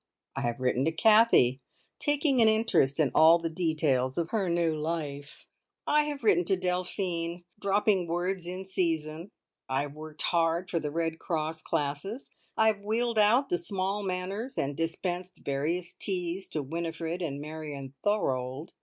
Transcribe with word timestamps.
I 0.35 0.41
have 0.41 0.59
written 0.59 0.83
to 0.85 0.91
Kathie, 0.91 1.61
taking 1.99 2.41
an 2.41 2.47
interest 2.47 2.99
in 2.99 3.11
all 3.13 3.37
the 3.37 3.51
details 3.51 4.17
of 4.17 4.31
her 4.31 4.49
new 4.49 4.75
life; 4.75 5.45
I 5.85 6.05
have 6.05 6.23
written 6.23 6.43
to 6.45 6.55
Delphine, 6.55 7.43
dropping 7.59 8.07
words 8.07 8.47
in 8.47 8.65
season. 8.65 9.29
I 9.69 9.81
have 9.83 9.93
worked 9.93 10.23
hard 10.23 10.71
for 10.71 10.79
the 10.79 10.89
Red 10.89 11.19
Cross 11.19 11.61
classes. 11.61 12.31
I 12.57 12.65
have 12.65 12.81
wheeled 12.83 13.19
out 13.19 13.49
the 13.49 13.59
small 13.59 14.01
Manners, 14.01 14.57
and 14.57 14.75
dispensed 14.75 15.37
various 15.45 15.93
teas 15.93 16.47
to 16.47 16.63
Winifred 16.63 17.21
and 17.21 17.39
Marion 17.39 17.93
Thorold. 18.03 18.73